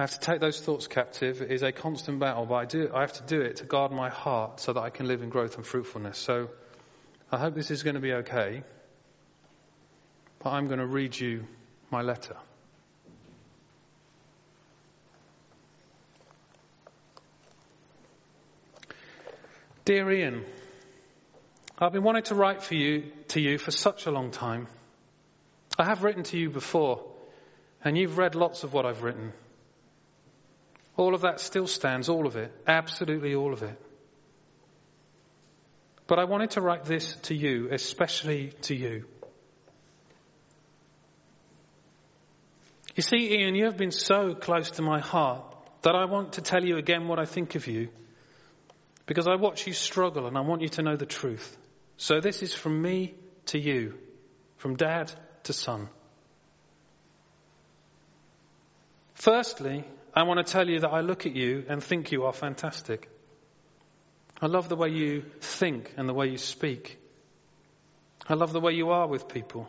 I 0.00 0.04
have 0.04 0.18
to 0.18 0.20
take 0.20 0.40
those 0.40 0.58
thoughts 0.58 0.86
captive. 0.86 1.42
It 1.42 1.50
is 1.50 1.62
a 1.62 1.72
constant 1.72 2.20
battle, 2.20 2.46
but 2.46 2.54
I, 2.54 2.64
do, 2.64 2.90
I 2.94 3.02
have 3.02 3.12
to 3.12 3.22
do 3.22 3.42
it 3.42 3.56
to 3.56 3.64
guard 3.64 3.92
my 3.92 4.08
heart 4.08 4.58
so 4.58 4.72
that 4.72 4.80
I 4.80 4.88
can 4.88 5.06
live 5.06 5.20
in 5.20 5.28
growth 5.28 5.56
and 5.56 5.66
fruitfulness. 5.66 6.16
So 6.16 6.48
I 7.30 7.36
hope 7.36 7.54
this 7.54 7.70
is 7.70 7.82
going 7.82 7.96
to 7.96 8.00
be 8.00 8.14
okay. 8.14 8.62
But 10.38 10.52
I'm 10.52 10.68
going 10.68 10.78
to 10.78 10.86
read 10.86 11.20
you 11.20 11.44
my 11.90 12.00
letter. 12.00 12.34
Dear 19.84 20.10
Ian, 20.10 20.46
I've 21.78 21.92
been 21.92 22.04
wanting 22.04 22.22
to 22.22 22.34
write 22.34 22.62
for 22.62 22.74
you, 22.74 23.12
to 23.28 23.38
you 23.38 23.58
for 23.58 23.70
such 23.70 24.06
a 24.06 24.10
long 24.10 24.30
time. 24.30 24.66
I 25.78 25.84
have 25.84 26.02
written 26.02 26.22
to 26.22 26.38
you 26.38 26.48
before, 26.48 27.04
and 27.84 27.98
you've 27.98 28.16
read 28.16 28.34
lots 28.34 28.64
of 28.64 28.72
what 28.72 28.86
I've 28.86 29.02
written. 29.02 29.34
All 31.00 31.14
of 31.14 31.22
that 31.22 31.40
still 31.40 31.66
stands, 31.66 32.10
all 32.10 32.26
of 32.26 32.36
it, 32.36 32.52
absolutely 32.66 33.34
all 33.34 33.54
of 33.54 33.62
it. 33.62 33.80
But 36.06 36.18
I 36.18 36.24
wanted 36.24 36.50
to 36.50 36.60
write 36.60 36.84
this 36.84 37.14
to 37.22 37.34
you, 37.34 37.70
especially 37.72 38.52
to 38.68 38.74
you. 38.74 39.06
You 42.94 43.02
see, 43.02 43.32
Ian, 43.34 43.54
you 43.54 43.64
have 43.64 43.78
been 43.78 43.92
so 43.92 44.34
close 44.34 44.72
to 44.72 44.82
my 44.82 45.00
heart 45.00 45.42
that 45.80 45.94
I 45.94 46.04
want 46.04 46.34
to 46.34 46.42
tell 46.42 46.62
you 46.62 46.76
again 46.76 47.08
what 47.08 47.18
I 47.18 47.24
think 47.24 47.54
of 47.54 47.66
you 47.66 47.88
because 49.06 49.26
I 49.26 49.36
watch 49.36 49.66
you 49.66 49.72
struggle 49.72 50.26
and 50.26 50.36
I 50.36 50.42
want 50.42 50.60
you 50.60 50.68
to 50.68 50.82
know 50.82 50.96
the 50.96 51.06
truth. 51.06 51.56
So 51.96 52.20
this 52.20 52.42
is 52.42 52.52
from 52.52 52.82
me 52.82 53.14
to 53.46 53.58
you, 53.58 53.94
from 54.58 54.76
dad 54.76 55.10
to 55.44 55.54
son. 55.54 55.88
Firstly, 59.14 59.86
I 60.14 60.24
want 60.24 60.44
to 60.44 60.52
tell 60.52 60.68
you 60.68 60.80
that 60.80 60.90
I 60.90 61.00
look 61.00 61.26
at 61.26 61.36
you 61.36 61.64
and 61.68 61.82
think 61.82 62.10
you 62.10 62.24
are 62.24 62.32
fantastic. 62.32 63.08
I 64.42 64.46
love 64.46 64.68
the 64.68 64.76
way 64.76 64.88
you 64.88 65.24
think 65.40 65.92
and 65.96 66.08
the 66.08 66.14
way 66.14 66.28
you 66.28 66.38
speak. 66.38 66.98
I 68.28 68.34
love 68.34 68.52
the 68.52 68.60
way 68.60 68.72
you 68.72 68.90
are 68.90 69.06
with 69.06 69.28
people. 69.28 69.68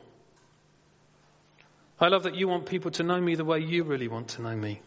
I 2.00 2.08
love 2.08 2.24
that 2.24 2.36
you 2.36 2.48
want 2.48 2.66
people 2.66 2.92
to 2.92 3.04
know 3.04 3.22
me 3.22 3.36
the 3.36 3.46
way 3.46 3.60
you 3.60 3.84
really 3.84 4.08
want 4.08 4.30
to 4.30 4.42
know 4.42 4.56
me. 4.56 4.82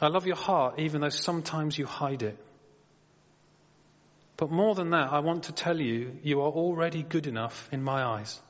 I 0.00 0.08
love 0.08 0.26
your 0.26 0.36
heart 0.36 0.78
even 0.78 1.02
though 1.02 1.10
sometimes 1.10 1.76
you 1.76 1.84
hide 1.84 2.22
it. 2.22 2.38
But 4.38 4.50
more 4.50 4.74
than 4.74 4.90
that, 4.90 5.12
I 5.12 5.18
want 5.18 5.44
to 5.44 5.52
tell 5.52 5.78
you, 5.78 6.16
you 6.22 6.40
are 6.40 6.50
already 6.50 7.02
good 7.02 7.26
enough 7.26 7.68
in 7.72 7.82
my 7.82 8.02
eyes. 8.02 8.40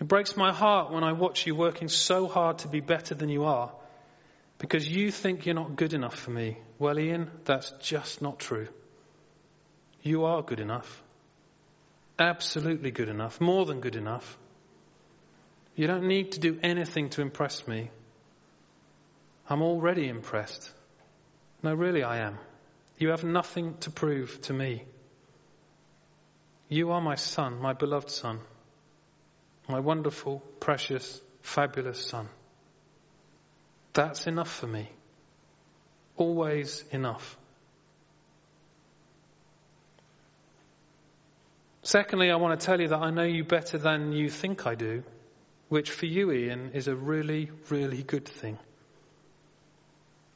It 0.00 0.08
breaks 0.08 0.36
my 0.36 0.52
heart 0.52 0.90
when 0.90 1.04
I 1.04 1.12
watch 1.12 1.46
you 1.46 1.54
working 1.54 1.88
so 1.88 2.26
hard 2.26 2.58
to 2.58 2.68
be 2.68 2.80
better 2.80 3.14
than 3.14 3.28
you 3.28 3.44
are 3.44 3.70
because 4.58 4.88
you 4.88 5.10
think 5.10 5.44
you're 5.44 5.54
not 5.54 5.76
good 5.76 5.92
enough 5.92 6.14
for 6.14 6.30
me. 6.30 6.56
Well, 6.78 6.98
Ian, 6.98 7.30
that's 7.44 7.70
just 7.82 8.22
not 8.22 8.38
true. 8.38 8.68
You 10.02 10.24
are 10.24 10.42
good 10.42 10.60
enough. 10.60 11.02
Absolutely 12.18 12.90
good 12.90 13.08
enough. 13.08 13.40
More 13.40 13.66
than 13.66 13.80
good 13.80 13.96
enough. 13.96 14.38
You 15.76 15.86
don't 15.86 16.08
need 16.08 16.32
to 16.32 16.40
do 16.40 16.58
anything 16.62 17.10
to 17.10 17.22
impress 17.22 17.66
me. 17.68 17.90
I'm 19.48 19.62
already 19.62 20.08
impressed. 20.08 20.70
No, 21.62 21.74
really, 21.74 22.02
I 22.02 22.18
am. 22.18 22.38
You 22.98 23.10
have 23.10 23.24
nothing 23.24 23.76
to 23.80 23.90
prove 23.90 24.40
to 24.42 24.52
me. 24.52 24.84
You 26.68 26.92
are 26.92 27.00
my 27.00 27.16
son, 27.16 27.58
my 27.60 27.72
beloved 27.72 28.10
son, 28.10 28.40
my 29.70 29.80
wonderful, 29.80 30.42
precious, 30.60 31.20
fabulous 31.42 32.04
son. 32.04 32.28
That's 33.92 34.26
enough 34.26 34.50
for 34.50 34.66
me. 34.66 34.88
Always 36.16 36.84
enough. 36.90 37.36
Secondly, 41.82 42.30
I 42.30 42.36
want 42.36 42.58
to 42.60 42.64
tell 42.64 42.80
you 42.80 42.88
that 42.88 43.00
I 43.00 43.10
know 43.10 43.24
you 43.24 43.42
better 43.42 43.78
than 43.78 44.12
you 44.12 44.28
think 44.28 44.66
I 44.66 44.74
do, 44.74 45.02
which 45.68 45.90
for 45.90 46.06
you, 46.06 46.30
Ian, 46.30 46.72
is 46.74 46.88
a 46.88 46.94
really, 46.94 47.50
really 47.68 48.02
good 48.02 48.26
thing. 48.26 48.58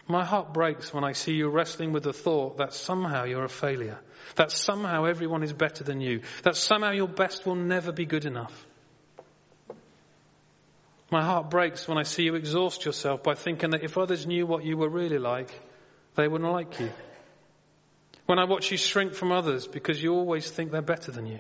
My 0.06 0.24
heart 0.24 0.52
breaks 0.52 0.92
when 0.92 1.04
I 1.04 1.12
see 1.12 1.32
you 1.32 1.48
wrestling 1.48 1.92
with 1.92 2.02
the 2.02 2.12
thought 2.12 2.58
that 2.58 2.74
somehow 2.74 3.24
you're 3.24 3.44
a 3.44 3.48
failure, 3.48 3.98
that 4.36 4.50
somehow 4.50 5.04
everyone 5.04 5.42
is 5.42 5.52
better 5.52 5.84
than 5.84 6.00
you, 6.00 6.22
that 6.42 6.56
somehow 6.56 6.90
your 6.90 7.08
best 7.08 7.46
will 7.46 7.54
never 7.54 7.92
be 7.92 8.04
good 8.04 8.26
enough. 8.26 8.66
My 11.14 11.22
heart 11.22 11.48
breaks 11.48 11.86
when 11.86 11.96
I 11.96 12.02
see 12.02 12.24
you 12.24 12.34
exhaust 12.34 12.84
yourself 12.84 13.22
by 13.22 13.36
thinking 13.36 13.70
that 13.70 13.84
if 13.84 13.96
others 13.96 14.26
knew 14.26 14.46
what 14.46 14.64
you 14.64 14.76
were 14.76 14.88
really 14.88 15.20
like, 15.20 15.48
they 16.16 16.26
wouldn't 16.26 16.50
like 16.50 16.80
you. 16.80 16.90
When 18.26 18.40
I 18.40 18.46
watch 18.46 18.72
you 18.72 18.76
shrink 18.76 19.14
from 19.14 19.30
others 19.30 19.68
because 19.68 20.02
you 20.02 20.12
always 20.12 20.50
think 20.50 20.72
they're 20.72 20.82
better 20.82 21.12
than 21.12 21.26
you. 21.26 21.38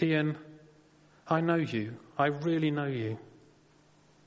Ian, 0.00 0.38
I 1.28 1.42
know 1.42 1.56
you. 1.56 1.98
I 2.16 2.28
really 2.28 2.70
know 2.70 2.86
you. 2.86 3.18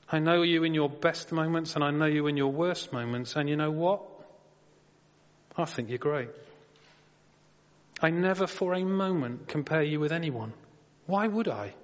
I 0.08 0.20
know 0.20 0.42
you 0.42 0.62
in 0.62 0.72
your 0.72 0.88
best 0.88 1.32
moments 1.32 1.74
and 1.74 1.82
I 1.82 1.90
know 1.90 2.06
you 2.06 2.28
in 2.28 2.36
your 2.36 2.52
worst 2.52 2.92
moments. 2.92 3.34
And 3.34 3.48
you 3.48 3.56
know 3.56 3.72
what? 3.72 4.02
I 5.56 5.64
think 5.64 5.88
you're 5.88 5.98
great. 5.98 6.28
I 8.00 8.10
never 8.10 8.46
for 8.46 8.74
a 8.74 8.84
moment 8.84 9.48
compare 9.48 9.82
you 9.82 9.98
with 9.98 10.12
anyone. 10.12 10.52
Why 11.06 11.26
would 11.26 11.48
I? 11.48 11.74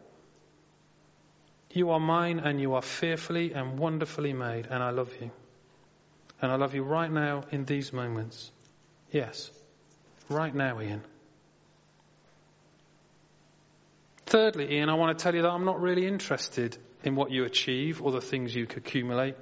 You 1.77 1.91
are 1.91 2.01
mine 2.01 2.39
and 2.39 2.59
you 2.59 2.73
are 2.73 2.81
fearfully 2.81 3.53
and 3.53 3.79
wonderfully 3.79 4.33
made, 4.33 4.67
and 4.71 4.83
I 4.83 4.93
love 4.93 5.13
you. 5.21 5.31
And 6.41 6.51
I 6.51 6.57
love 6.57 6.75
you 6.75 6.83
right 6.83 7.13
now 7.13 7.45
in 7.51 7.67
these 7.67 7.93
moments. 7.93 8.51
Yes, 9.11 9.51
right 10.31 10.55
now, 10.55 10.81
Ian. 10.81 11.03
Thirdly, 14.25 14.73
Ian, 14.73 14.89
I 14.89 14.95
want 14.95 15.19
to 15.19 15.23
tell 15.23 15.35
you 15.35 15.43
that 15.43 15.51
I'm 15.51 15.67
not 15.67 15.83
really 15.83 16.07
interested 16.07 16.79
in 17.05 17.15
what 17.15 17.31
you 17.31 17.45
achieve 17.45 18.01
or 18.01 18.11
the 18.11 18.23
things 18.23 18.55
you 18.55 18.63
accumulate. 18.63 19.35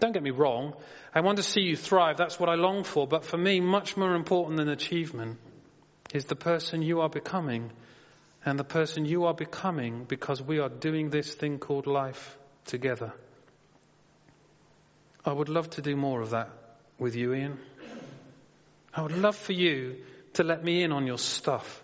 Don't 0.00 0.14
get 0.14 0.22
me 0.24 0.32
wrong. 0.32 0.74
I 1.14 1.20
want 1.20 1.36
to 1.36 1.44
see 1.44 1.60
you 1.60 1.76
thrive. 1.76 2.16
That's 2.16 2.40
what 2.40 2.48
I 2.48 2.56
long 2.56 2.82
for. 2.82 3.06
But 3.06 3.24
for 3.24 3.38
me, 3.38 3.60
much 3.60 3.96
more 3.96 4.16
important 4.16 4.56
than 4.56 4.68
achievement 4.68 5.38
is 6.12 6.24
the 6.24 6.34
person 6.34 6.82
you 6.82 7.02
are 7.02 7.08
becoming 7.08 7.70
and 8.44 8.58
the 8.58 8.64
person 8.64 9.04
you 9.04 9.24
are 9.24 9.34
becoming 9.34 10.04
because 10.04 10.42
we 10.42 10.58
are 10.58 10.68
doing 10.68 11.10
this 11.10 11.34
thing 11.34 11.58
called 11.58 11.86
life 11.86 12.36
together. 12.66 13.12
I 15.24 15.32
would 15.32 15.48
love 15.48 15.70
to 15.70 15.82
do 15.82 15.96
more 15.96 16.20
of 16.20 16.30
that 16.30 16.50
with 16.98 17.16
you, 17.16 17.32
Ian. 17.32 17.58
I 18.92 19.02
would 19.02 19.16
love 19.16 19.36
for 19.36 19.52
you 19.52 19.96
to 20.34 20.44
let 20.44 20.62
me 20.62 20.82
in 20.82 20.92
on 20.92 21.06
your 21.06 21.18
stuff. 21.18 21.82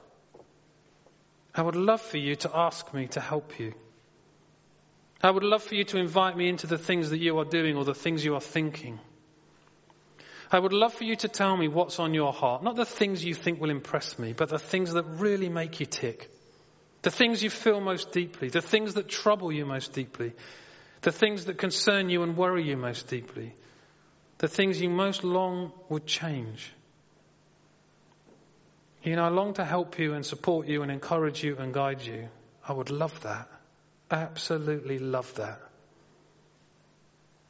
I 1.55 1.63
would 1.63 1.77
love 1.77 2.01
for 2.01 2.19
you 2.19 2.37
to 2.37 2.51
ask 2.55 2.93
me 2.93 3.07
to 3.09 3.21
help 3.21 3.59
you. 3.59 3.73
I 5.23 5.31
would 5.31 5.43
love 5.43 5.63
for 5.63 5.75
you 5.75 5.85
to 5.85 5.99
invite 5.99 6.37
me 6.37 6.49
into 6.49 6.67
the 6.67 6.79
things 6.79 7.11
that 7.11 7.19
you 7.19 7.39
are 7.39 7.45
doing 7.45 7.77
or 7.77 7.85
the 7.85 7.95
things 7.95 8.25
you 8.25 8.35
are 8.35 8.41
thinking. 8.41 9.01
I 10.53 10.59
would 10.59 10.73
love 10.73 10.95
for 10.95 11.05
you 11.05 11.17
to 11.17 11.29
tell 11.29 11.57
me 11.57 11.69
what's 11.69 11.99
on 11.99 12.15
your 12.15 12.33
heart. 12.33 12.63
Not 12.63 12.77
the 12.77 12.85
things 12.85 13.25
you 13.25 13.35
think 13.35 13.61
will 13.61 13.71
impress 13.71 14.19
me, 14.19 14.33
but 14.33 14.49
the 14.49 14.59
things 14.59 14.93
that 14.93 15.05
really 15.05 15.49
make 15.49 15.81
you 15.81 15.87
tick. 15.87 16.31
The 17.03 17.11
things 17.11 17.43
you 17.43 17.51
feel 17.51 17.81
most 17.81 18.13
deeply. 18.13 18.49
The 18.49 18.61
things 18.61 18.95
that 18.95 19.09
trouble 19.09 19.51
you 19.53 19.65
most 19.65 19.93
deeply. 19.93 20.33
The 21.03 21.13
things 21.13 21.47
that 21.47 21.57
concern 21.57 22.11
you 22.11 22.23
and 22.23 22.37
worry 22.37 22.65
you 22.69 22.77
most 22.77 23.09
deeply. 23.09 23.55
The 24.39 24.49
things 24.49 24.81
you 24.81 24.91
most 24.91 25.25
long 25.25 25.73
would 25.89 26.07
change. 26.07 26.73
You 29.03 29.17
know, 29.17 29.25
I 29.25 29.29
long 29.29 29.55
to 29.55 29.65
help 29.65 29.99
you 29.99 30.13
and 30.13 30.27
support 30.27 30.67
you 30.67 30.83
and 30.83 30.93
encourage 30.93 31.43
you 31.43 31.57
and 31.57 31.73
guide 31.73 32.03
you. 32.03 32.29
I 32.67 32.73
would 32.73 32.91
love 32.91 33.19
that. 33.23 33.49
Absolutely 34.11 34.99
love 34.99 35.33
that. 35.37 35.61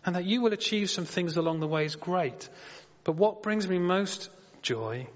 And 0.07 0.15
that 0.15 0.25
you 0.25 0.41
will 0.43 0.53
achieve 0.53 0.91
some 0.91 1.05
things 1.05 1.37
along 1.37 1.61
the 1.61 1.67
way 1.67 1.85
is 1.85 1.97
great. 1.97 2.49
But 3.03 3.13
what 3.13 3.43
brings 3.43 3.67
me 3.67 3.79
most 3.79 4.31
joy 4.63 5.09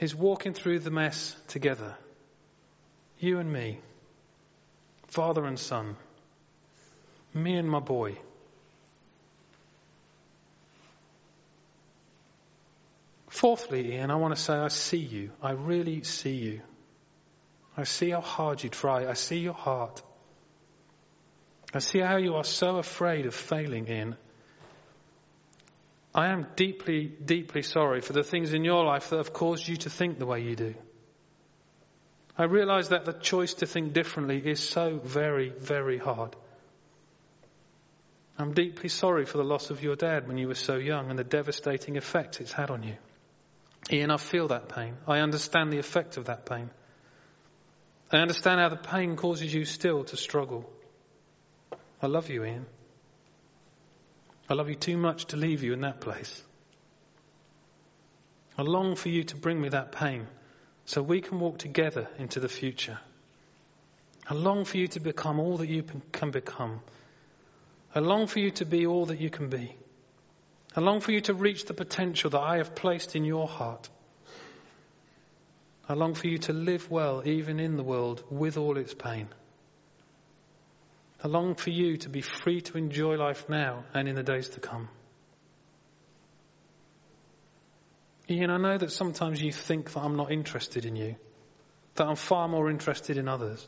is 0.00 0.14
walking 0.14 0.52
through 0.52 0.80
the 0.80 0.90
mess 0.90 1.34
together. 1.48 1.96
You 3.20 3.38
and 3.38 3.52
me. 3.52 3.78
Father 5.08 5.44
and 5.44 5.58
son. 5.58 5.96
Me 7.34 7.54
and 7.56 7.68
my 7.68 7.80
boy. 7.80 8.16
Fourthly, 13.28 13.94
Ian, 13.94 14.10
I 14.10 14.16
want 14.16 14.34
to 14.34 14.40
say 14.40 14.54
I 14.54 14.68
see 14.68 14.98
you. 14.98 15.30
I 15.42 15.52
really 15.52 16.02
see 16.02 16.34
you. 16.34 16.60
I 17.76 17.84
see 17.84 18.10
how 18.10 18.20
hard 18.20 18.62
you 18.62 18.70
try. 18.70 19.06
I 19.06 19.14
see 19.14 19.38
your 19.38 19.54
heart. 19.54 20.02
I 21.72 21.78
see 21.78 22.00
how 22.00 22.16
you 22.16 22.34
are 22.34 22.44
so 22.44 22.78
afraid 22.78 23.26
of 23.26 23.34
failing 23.34 23.86
in. 23.86 24.16
I 26.14 26.28
am 26.28 26.46
deeply, 26.56 27.06
deeply 27.06 27.62
sorry 27.62 28.00
for 28.00 28.12
the 28.12 28.24
things 28.24 28.52
in 28.52 28.64
your 28.64 28.84
life 28.84 29.10
that 29.10 29.18
have 29.18 29.32
caused 29.32 29.68
you 29.68 29.76
to 29.76 29.90
think 29.90 30.18
the 30.18 30.26
way 30.26 30.40
you 30.40 30.56
do. 30.56 30.74
I 32.40 32.44
realize 32.44 32.88
that 32.88 33.04
the 33.04 33.12
choice 33.12 33.52
to 33.52 33.66
think 33.66 33.92
differently 33.92 34.38
is 34.38 34.60
so 34.60 34.96
very, 34.96 35.50
very 35.50 35.98
hard. 35.98 36.34
I'm 38.38 38.54
deeply 38.54 38.88
sorry 38.88 39.26
for 39.26 39.36
the 39.36 39.44
loss 39.44 39.68
of 39.68 39.82
your 39.82 39.94
dad 39.94 40.26
when 40.26 40.38
you 40.38 40.48
were 40.48 40.54
so 40.54 40.76
young 40.76 41.10
and 41.10 41.18
the 41.18 41.22
devastating 41.22 41.98
effect 41.98 42.40
it's 42.40 42.50
had 42.50 42.70
on 42.70 42.82
you. 42.82 42.96
Ian, 43.92 44.10
I 44.10 44.16
feel 44.16 44.48
that 44.48 44.70
pain. 44.70 44.96
I 45.06 45.18
understand 45.18 45.70
the 45.70 45.80
effect 45.80 46.16
of 46.16 46.24
that 46.24 46.46
pain. 46.46 46.70
I 48.10 48.16
understand 48.16 48.58
how 48.58 48.70
the 48.70 48.76
pain 48.76 49.16
causes 49.16 49.52
you 49.52 49.66
still 49.66 50.04
to 50.04 50.16
struggle. 50.16 50.64
I 52.00 52.06
love 52.06 52.30
you, 52.30 52.42
Ian. 52.42 52.64
I 54.48 54.54
love 54.54 54.70
you 54.70 54.76
too 54.76 54.96
much 54.96 55.26
to 55.26 55.36
leave 55.36 55.62
you 55.62 55.74
in 55.74 55.82
that 55.82 56.00
place. 56.00 56.42
I 58.56 58.62
long 58.62 58.96
for 58.96 59.10
you 59.10 59.24
to 59.24 59.36
bring 59.36 59.60
me 59.60 59.68
that 59.68 59.92
pain 59.92 60.26
so 60.90 61.00
we 61.00 61.20
can 61.20 61.38
walk 61.38 61.56
together 61.56 62.08
into 62.18 62.40
the 62.40 62.48
future. 62.48 62.98
I 64.28 64.34
long 64.34 64.64
for 64.64 64.76
you 64.76 64.88
to 64.88 64.98
become 64.98 65.38
all 65.38 65.58
that 65.58 65.68
you 65.68 65.84
can 66.10 66.32
become. 66.32 66.80
I 67.94 68.00
long 68.00 68.26
for 68.26 68.40
you 68.40 68.50
to 68.50 68.64
be 68.64 68.86
all 68.86 69.06
that 69.06 69.20
you 69.20 69.30
can 69.30 69.48
be. 69.50 69.76
I 70.74 70.80
long 70.80 70.98
for 70.98 71.12
you 71.12 71.20
to 71.22 71.34
reach 71.34 71.66
the 71.66 71.74
potential 71.74 72.30
that 72.30 72.40
I 72.40 72.56
have 72.56 72.74
placed 72.74 73.14
in 73.14 73.24
your 73.24 73.46
heart. 73.46 73.88
I 75.88 75.94
long 75.94 76.14
for 76.14 76.26
you 76.26 76.38
to 76.38 76.52
live 76.52 76.90
well 76.90 77.22
even 77.24 77.60
in 77.60 77.76
the 77.76 77.84
world 77.84 78.24
with 78.28 78.56
all 78.56 78.76
its 78.76 78.92
pain. 78.92 79.28
I 81.22 81.28
long 81.28 81.54
for 81.54 81.70
you 81.70 81.98
to 81.98 82.08
be 82.08 82.20
free 82.20 82.62
to 82.62 82.78
enjoy 82.78 83.14
life 83.14 83.48
now 83.48 83.84
and 83.94 84.08
in 84.08 84.16
the 84.16 84.24
days 84.24 84.48
to 84.50 84.60
come. 84.60 84.88
Ian, 88.30 88.50
I 88.50 88.58
know 88.58 88.78
that 88.78 88.92
sometimes 88.92 89.42
you 89.42 89.50
think 89.50 89.92
that 89.92 90.00
I'm 90.00 90.16
not 90.16 90.30
interested 90.30 90.86
in 90.86 90.94
you, 90.94 91.16
that 91.96 92.06
I'm 92.06 92.14
far 92.14 92.46
more 92.46 92.70
interested 92.70 93.18
in 93.18 93.26
others. 93.26 93.66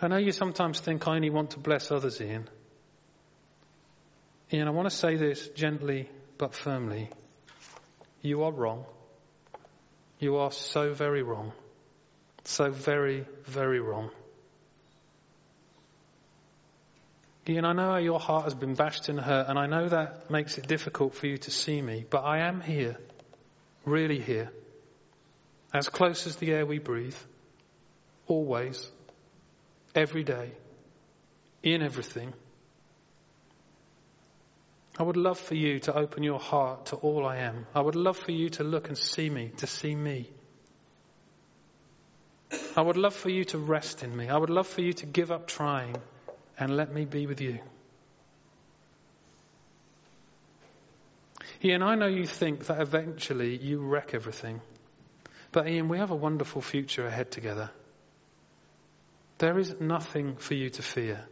I 0.00 0.08
know 0.08 0.18
you 0.18 0.32
sometimes 0.32 0.80
think 0.80 1.08
I 1.08 1.16
only 1.16 1.30
want 1.30 1.52
to 1.52 1.58
bless 1.58 1.90
others, 1.90 2.20
Ian. 2.20 2.50
Ian, 4.52 4.68
I 4.68 4.70
want 4.72 4.90
to 4.90 4.94
say 4.94 5.16
this 5.16 5.48
gently 5.48 6.10
but 6.36 6.54
firmly. 6.54 7.08
You 8.20 8.42
are 8.44 8.52
wrong. 8.52 8.84
You 10.18 10.36
are 10.36 10.52
so 10.52 10.92
very 10.92 11.22
wrong. 11.22 11.52
So 12.44 12.70
very, 12.70 13.24
very 13.46 13.80
wrong. 13.80 14.10
Ian, 17.48 17.64
I 17.64 17.72
know 17.74 17.90
how 17.92 17.96
your 17.98 18.18
heart 18.18 18.44
has 18.44 18.54
been 18.54 18.74
bashed 18.74 19.08
and 19.08 19.20
hurt, 19.20 19.48
and 19.48 19.56
I 19.56 19.66
know 19.66 19.88
that 19.88 20.30
makes 20.30 20.58
it 20.58 20.66
difficult 20.66 21.14
for 21.14 21.28
you 21.28 21.38
to 21.38 21.50
see 21.50 21.80
me, 21.80 22.04
but 22.08 22.24
I 22.24 22.38
am 22.38 22.60
here, 22.60 22.96
really 23.84 24.18
here, 24.18 24.50
as 25.72 25.88
close 25.88 26.26
as 26.26 26.36
the 26.36 26.50
air 26.50 26.66
we 26.66 26.78
breathe. 26.78 27.16
always, 28.26 28.90
every 29.94 30.24
day, 30.24 30.50
in 31.62 31.82
everything. 31.82 32.32
I 34.98 35.04
would 35.04 35.16
love 35.16 35.38
for 35.38 35.54
you 35.54 35.78
to 35.80 35.94
open 35.94 36.24
your 36.24 36.40
heart 36.40 36.86
to 36.86 36.96
all 36.96 37.24
I 37.24 37.36
am. 37.36 37.66
I 37.74 37.80
would 37.80 37.94
love 37.94 38.16
for 38.16 38.32
you 38.32 38.48
to 38.50 38.64
look 38.64 38.88
and 38.88 38.98
see 38.98 39.30
me, 39.30 39.52
to 39.58 39.68
see 39.68 39.94
me. 39.94 40.28
I 42.76 42.80
would 42.80 42.96
love 42.96 43.14
for 43.14 43.30
you 43.30 43.44
to 43.44 43.58
rest 43.58 44.02
in 44.02 44.16
me. 44.16 44.28
I 44.28 44.36
would 44.36 44.50
love 44.50 44.66
for 44.66 44.80
you 44.80 44.92
to 44.94 45.06
give 45.06 45.30
up 45.30 45.46
trying 45.46 45.96
and 46.58 46.76
let 46.76 46.92
me 46.92 47.04
be 47.04 47.26
with 47.26 47.40
you. 47.40 47.58
Ian, 51.64 51.82
I 51.82 51.94
know 51.94 52.06
you 52.06 52.26
think 52.26 52.66
that 52.66 52.80
eventually 52.80 53.56
you 53.56 53.80
wreck 53.80 54.14
everything. 54.14 54.60
But 55.52 55.68
Ian, 55.68 55.88
we 55.88 55.98
have 55.98 56.10
a 56.10 56.16
wonderful 56.16 56.60
future 56.60 57.06
ahead 57.06 57.30
together. 57.30 57.70
There 59.38 59.58
is 59.58 59.74
nothing 59.80 60.36
for 60.36 60.54
you 60.54 60.70
to 60.70 60.82
fear. 60.82 61.24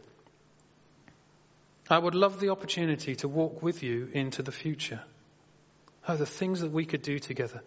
I 1.89 1.97
would 1.97 2.15
love 2.15 2.39
the 2.39 2.49
opportunity 2.49 3.15
to 3.17 3.27
walk 3.27 3.61
with 3.61 3.83
you 3.83 4.09
into 4.13 4.41
the 4.41 4.51
future. 4.51 5.01
Oh, 6.07 6.17
the 6.17 6.25
things 6.25 6.61
that 6.61 6.71
we 6.71 6.85
could 6.85 7.01
do 7.01 7.19
together. 7.19 7.61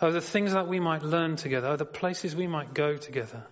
Oh, 0.00 0.12
the 0.12 0.20
things 0.20 0.52
that 0.52 0.68
we 0.68 0.80
might 0.80 1.02
learn 1.02 1.36
together. 1.36 1.68
Oh, 1.68 1.76
the 1.76 1.84
places 1.84 2.36
we 2.36 2.46
might 2.46 2.74
go 2.74 2.96
together. 2.96 3.44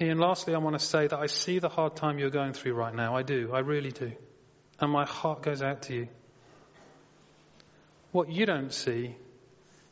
Ian, 0.00 0.18
lastly, 0.18 0.54
I 0.54 0.58
want 0.58 0.78
to 0.78 0.84
say 0.84 1.08
that 1.08 1.18
I 1.18 1.26
see 1.26 1.58
the 1.58 1.68
hard 1.68 1.96
time 1.96 2.18
you're 2.18 2.30
going 2.30 2.52
through 2.52 2.74
right 2.74 2.94
now. 2.94 3.16
I 3.16 3.22
do. 3.22 3.50
I 3.52 3.60
really 3.60 3.90
do. 3.90 4.12
And 4.78 4.92
my 4.92 5.04
heart 5.04 5.42
goes 5.42 5.60
out 5.60 5.82
to 5.82 5.94
you. 5.94 6.08
What 8.12 8.30
you 8.30 8.46
don't 8.46 8.72
see 8.72 9.16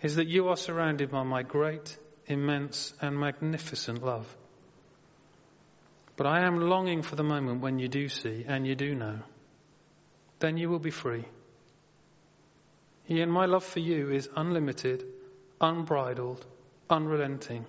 is 0.02 0.16
that 0.16 0.28
you 0.28 0.48
are 0.48 0.56
surrounded 0.56 1.10
by 1.10 1.24
my 1.24 1.42
great, 1.42 1.96
immense, 2.26 2.94
and 3.00 3.18
magnificent 3.18 4.04
love. 4.04 4.26
But 6.16 6.26
I 6.26 6.46
am 6.46 6.60
longing 6.60 7.02
for 7.02 7.16
the 7.16 7.24
moment 7.24 7.60
when 7.60 7.78
you 7.78 7.88
do 7.88 8.08
see 8.08 8.44
and 8.46 8.66
you 8.66 8.74
do 8.74 8.94
know. 8.94 9.18
Then 10.38 10.56
you 10.56 10.70
will 10.70 10.78
be 10.78 10.90
free. 10.90 11.24
Ian, 13.10 13.30
my 13.30 13.46
love 13.46 13.64
for 13.64 13.80
you 13.80 14.10
is 14.10 14.28
unlimited, 14.36 15.04
unbridled, 15.60 16.44
unrelenting. 16.88 17.66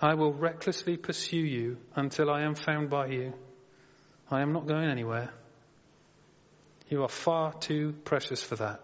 I 0.00 0.14
will 0.14 0.32
recklessly 0.32 0.96
pursue 0.96 1.36
you 1.36 1.78
until 1.96 2.30
I 2.30 2.42
am 2.42 2.54
found 2.54 2.88
by 2.88 3.06
you. 3.08 3.32
I 4.30 4.42
am 4.42 4.52
not 4.52 4.66
going 4.66 4.88
anywhere. 4.88 5.30
You 6.88 7.02
are 7.02 7.08
far 7.08 7.52
too 7.52 7.94
precious 8.04 8.42
for 8.42 8.56
that. 8.56 8.80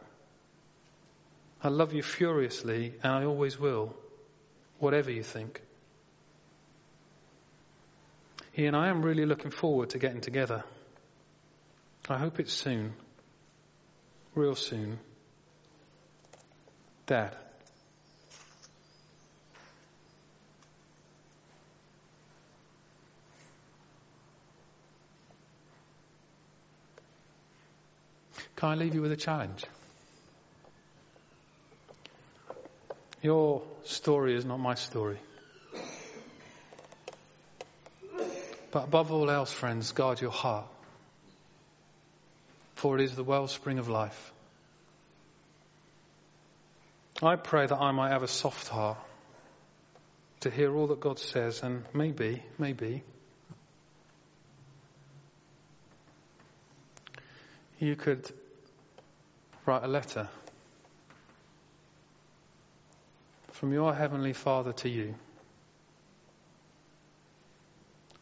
I 1.63 1.69
love 1.69 1.95
you 1.95 2.03
furiously 2.03 2.95
and 3.03 3.13
I 3.13 3.25
always 3.25 3.59
will, 3.59 3.95
whatever 4.79 5.11
you 5.11 5.23
think. 5.23 5.63
Ian 8.59 8.75
I 8.75 8.89
am 8.89 9.03
really 9.03 9.25
looking 9.25 9.51
forward 9.51 9.91
to 9.91 9.99
getting 9.99 10.21
together. 10.21 10.65
I 12.09 12.19
hope 12.19 12.41
it's 12.41 12.53
soon. 12.53 12.93
Real 14.35 14.55
soon. 14.55 14.99
Dad. 17.07 17.37
Can 28.65 28.71
I 28.71 28.77
leave 28.77 28.95
you 28.95 29.03
with 29.03 29.13
a 29.13 29.17
challenge? 29.17 29.63
Your 33.21 33.61
story 33.85 34.35
is 34.37 34.47
not 34.47 34.59
my 34.59 34.75
story. 34.75 35.19
But 38.71 38.85
above 38.85 39.13
all 39.13 39.31
else, 39.31 39.53
friends, 39.53 39.93
guard 39.93 40.23
your 40.23 40.31
heart, 40.31 40.65
for 42.75 42.99
it 42.99 43.05
is 43.05 43.15
the 43.15 43.23
wellspring 43.23 43.79
of 43.79 43.91
life. 43.91 44.33
I 47.23 47.37
pray 47.37 47.67
that 47.67 47.77
I 47.77 47.93
might 47.93 48.13
have 48.13 48.23
a 48.23 48.29
soft 48.29 48.69
heart 48.69 48.97
to 50.41 50.49
hear 50.49 50.75
all 50.75 50.87
that 50.87 51.01
God 51.01 51.19
says, 51.19 51.63
and 51.63 51.85
maybe, 51.93 52.43
maybe, 52.59 53.03
you 57.79 57.95
could 57.95 58.33
write 59.67 59.83
a 59.83 59.89
letter 59.89 60.29
from 63.53 63.73
your 63.73 63.95
Heavenly 63.95 64.33
Father 64.33 64.73
to 64.73 64.89
you 64.89 65.15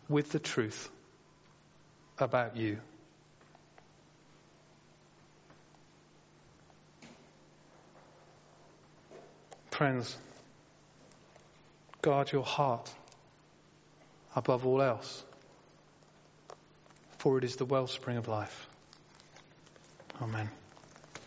with 0.08 0.30
the 0.30 0.38
truth 0.38 0.90
about 2.18 2.56
you. 2.56 2.78
Friends, 9.70 10.16
guard 12.02 12.30
your 12.30 12.44
heart 12.44 12.92
above 14.36 14.66
all 14.66 14.80
else, 14.80 15.24
for 17.18 17.38
it 17.38 17.44
is 17.44 17.56
the 17.56 17.64
wellspring 17.64 18.16
of 18.16 18.28
life. 18.28 18.68
Amen. 20.20 20.48